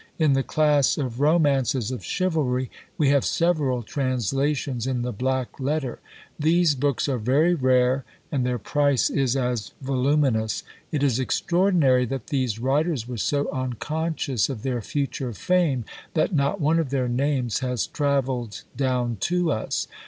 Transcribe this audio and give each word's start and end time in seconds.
In 0.17 0.33
the 0.33 0.41
class 0.41 0.97
of 0.97 1.19
romances 1.19 1.91
of 1.91 2.03
chivalry, 2.03 2.71
we 2.97 3.09
have 3.09 3.23
several 3.23 3.83
translations 3.83 4.87
in 4.87 5.03
the 5.03 5.11
black 5.11 5.59
letter. 5.59 5.99
These 6.39 6.73
books 6.73 7.07
are 7.07 7.19
very 7.19 7.53
rare, 7.53 8.03
and 8.31 8.43
their 8.43 8.57
price 8.57 9.11
is 9.11 9.35
as 9.37 9.73
voluminous. 9.79 10.63
It 10.91 11.03
is 11.03 11.19
extraordinary 11.19 12.05
that 12.07 12.29
these 12.29 12.57
writers 12.57 13.07
were 13.07 13.17
so 13.17 13.47
unconscious 13.51 14.49
of 14.49 14.63
their 14.63 14.81
future 14.81 15.33
fame, 15.33 15.85
that 16.15 16.33
not 16.33 16.59
one 16.59 16.79
of 16.79 16.89
their 16.89 17.07
names 17.07 17.59
has 17.59 17.85
travelled 17.85 18.63
down 18.75 19.17
to 19.21 19.51
us. 19.51 19.85